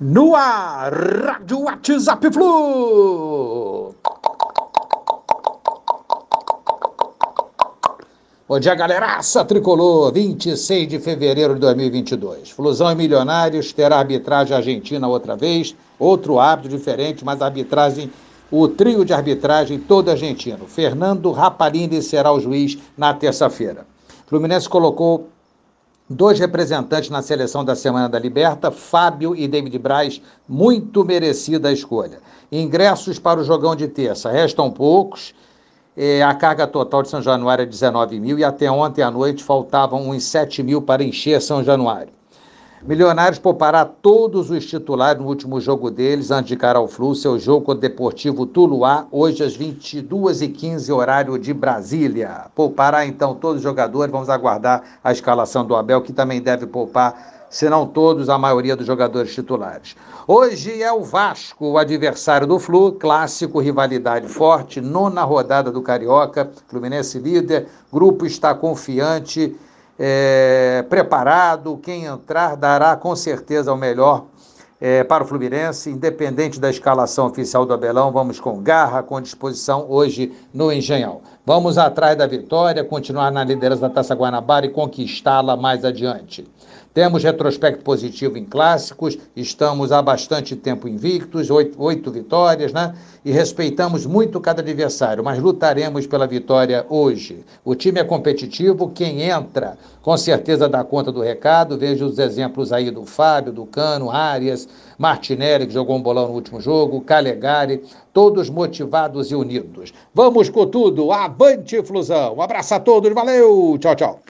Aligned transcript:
no 0.00 0.34
ar, 0.34 0.92
Rádio 0.92 1.60
WhatsApp 1.60 2.32
Flu. 2.32 3.94
Bom 8.46 8.60
dia, 8.60 8.74
galeraça 8.74 9.44
tricolor, 9.44 10.12
26 10.12 10.88
de 10.88 10.98
fevereiro 10.98 11.54
de 11.54 11.60
2022. 11.60 12.50
Flusão 12.50 12.90
e 12.90 12.94
Milionários 12.94 13.72
terá 13.72 13.98
arbitragem 13.98 14.56
argentina 14.56 15.08
outra 15.08 15.36
vez, 15.36 15.74
outro 15.98 16.38
árbitro 16.38 16.76
diferente, 16.76 17.24
mas 17.24 17.40
arbitragem, 17.40 18.10
o 18.50 18.68
trio 18.68 19.04
de 19.04 19.14
arbitragem 19.14 19.78
todo 19.78 20.10
argentino. 20.10 20.66
Fernando 20.66 21.30
Rapalini 21.30 22.02
será 22.02 22.32
o 22.32 22.40
juiz 22.40 22.76
na 22.98 23.14
terça-feira. 23.14 23.86
Fluminense 24.26 24.68
colocou 24.68 25.28
dois 26.08 26.38
representantes 26.38 27.10
na 27.10 27.22
seleção 27.22 27.64
da 27.64 27.74
Semana 27.74 28.08
da 28.08 28.18
Liberta, 28.18 28.70
Fábio 28.70 29.34
e 29.34 29.48
David 29.48 29.78
Braz, 29.78 30.20
muito 30.48 31.04
merecida 31.04 31.68
a 31.68 31.72
escolha. 31.72 32.18
Ingressos 32.52 33.18
para 33.18 33.40
o 33.40 33.44
jogão 33.44 33.74
de 33.74 33.88
terça, 33.88 34.30
restam 34.30 34.70
poucos. 34.70 35.34
É, 35.96 36.22
a 36.22 36.34
carga 36.34 36.66
total 36.66 37.02
de 37.02 37.08
São 37.08 37.22
Januário 37.22 37.62
é 37.62 37.66
19 37.66 38.18
mil 38.18 38.38
e 38.38 38.44
até 38.44 38.70
ontem 38.70 39.02
à 39.02 39.10
noite 39.10 39.44
faltavam 39.44 40.10
uns 40.10 40.24
7 40.24 40.62
mil 40.62 40.82
para 40.82 41.04
encher 41.04 41.40
São 41.40 41.62
Januário. 41.62 42.12
Milionários 42.86 43.38
poupará 43.38 43.82
todos 43.86 44.50
os 44.50 44.66
titulares 44.66 45.18
no 45.18 45.26
último 45.26 45.58
jogo 45.58 45.90
deles 45.90 46.30
antes 46.30 46.48
de 46.48 46.56
cara 46.56 46.78
ao 46.78 46.86
Flu, 46.86 47.14
seu 47.14 47.38
jogo 47.38 47.64
contra 47.64 47.78
o 47.78 47.80
Deportivo 47.80 48.44
Tuluá, 48.44 49.06
hoje 49.10 49.42
às 49.42 49.56
22h15, 49.56 50.94
horário 50.94 51.38
de 51.38 51.54
Brasília. 51.54 52.44
Poupará 52.54 53.06
então 53.06 53.34
todos 53.34 53.56
os 53.56 53.62
jogadores, 53.62 54.12
vamos 54.12 54.28
aguardar 54.28 54.82
a 55.02 55.10
escalação 55.10 55.64
do 55.64 55.74
Abel, 55.74 56.02
que 56.02 56.12
também 56.12 56.42
deve 56.42 56.66
poupar, 56.66 57.46
se 57.48 57.70
não 57.70 57.86
todos, 57.86 58.28
a 58.28 58.36
maioria 58.36 58.76
dos 58.76 58.86
jogadores 58.86 59.32
titulares. 59.32 59.96
Hoje 60.28 60.82
é 60.82 60.92
o 60.92 61.02
Vasco, 61.02 61.64
o 61.64 61.78
adversário 61.78 62.46
do 62.46 62.58
Flu, 62.58 62.92
clássico, 62.92 63.60
rivalidade 63.60 64.28
forte, 64.28 64.82
nona 64.82 65.22
rodada 65.22 65.72
do 65.72 65.80
Carioca, 65.80 66.50
Fluminense 66.68 67.18
líder, 67.18 67.66
grupo 67.90 68.26
está 68.26 68.54
confiante 68.54 69.56
é, 69.98 70.84
preparado, 70.88 71.78
quem 71.78 72.04
entrar 72.04 72.56
dará 72.56 72.96
com 72.96 73.14
certeza 73.14 73.72
o 73.72 73.76
melhor 73.76 74.24
é, 74.80 75.04
para 75.04 75.24
o 75.24 75.26
Fluminense, 75.26 75.90
independente 75.90 76.60
da 76.60 76.68
escalação 76.68 77.26
oficial 77.26 77.64
do 77.64 77.72
Abelão, 77.72 78.12
vamos 78.12 78.40
com 78.40 78.62
garra, 78.62 79.02
com 79.02 79.20
disposição 79.20 79.86
hoje 79.88 80.32
no 80.52 80.72
Engenhão. 80.72 81.22
Vamos 81.46 81.76
atrás 81.76 82.16
da 82.16 82.26
vitória, 82.26 82.82
continuar 82.82 83.30
na 83.30 83.44
liderança 83.44 83.82
da 83.82 83.90
Taça 83.90 84.14
Guanabara 84.14 84.64
e 84.64 84.70
conquistá-la 84.70 85.54
mais 85.54 85.84
adiante. 85.84 86.42
Temos 86.94 87.22
retrospecto 87.22 87.82
positivo 87.82 88.38
em 88.38 88.44
clássicos, 88.44 89.18
estamos 89.36 89.92
há 89.92 90.00
bastante 90.00 90.56
tempo 90.56 90.88
invictos, 90.88 91.50
oito, 91.50 91.82
oito, 91.82 92.10
vitórias, 92.10 92.72
né? 92.72 92.94
E 93.24 93.30
respeitamos 93.30 94.06
muito 94.06 94.40
cada 94.40 94.62
adversário, 94.62 95.22
mas 95.22 95.38
lutaremos 95.38 96.06
pela 96.06 96.26
vitória 96.26 96.86
hoje. 96.88 97.44
O 97.64 97.74
time 97.74 98.00
é 98.00 98.04
competitivo, 98.04 98.88
quem 98.88 99.22
entra 99.22 99.76
com 100.00 100.16
certeza 100.16 100.68
dá 100.68 100.84
conta 100.84 101.10
do 101.10 101.20
recado. 101.20 101.76
Veja 101.76 102.04
os 102.04 102.18
exemplos 102.18 102.72
aí 102.72 102.90
do 102.90 103.04
Fábio, 103.04 103.52
do 103.52 103.66
Cano, 103.66 104.10
Arias, 104.10 104.68
Martinelli, 104.96 105.66
que 105.66 105.74
jogou 105.74 105.96
um 105.96 106.02
bolão 106.02 106.28
no 106.28 106.34
último 106.34 106.60
jogo, 106.60 107.00
Calegari, 107.00 107.82
todos 108.12 108.48
motivados 108.48 109.32
e 109.32 109.34
unidos. 109.34 109.92
Vamos 110.14 110.48
com 110.48 110.66
tudo, 110.66 111.10
avante 111.34 111.82
Flusão! 111.82 112.34
Um 112.36 112.42
abraço 112.42 112.74
a 112.74 112.80
todos, 112.80 113.12
valeu, 113.12 113.76
tchau, 113.78 113.94
tchau. 113.96 114.20